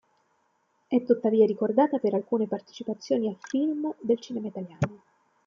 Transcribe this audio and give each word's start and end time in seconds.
È 0.87 1.03
tuttavia 1.03 1.45
ricordata 1.45 1.99
per 1.99 2.15
alcune 2.15 2.47
partecipazioni 2.47 3.27
a 3.29 3.37
film 3.39 3.93
del 3.99 4.19
cinema 4.19 4.47
italiano. 4.47 5.03